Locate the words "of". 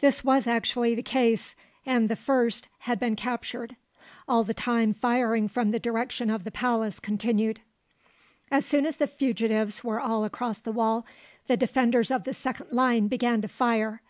6.28-6.42, 12.10-12.24